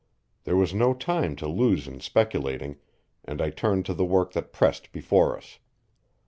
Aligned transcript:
There 0.45 0.55
was 0.55 0.73
no 0.73 0.95
time 0.95 1.35
to 1.35 1.47
lose 1.47 1.87
in 1.87 1.99
speculating, 1.99 2.77
and 3.23 3.39
I 3.39 3.51
turned 3.51 3.85
to 3.85 3.93
the 3.93 4.03
work 4.03 4.33
that 4.33 4.51
pressed 4.51 4.91
before 4.91 5.37
us. 5.37 5.59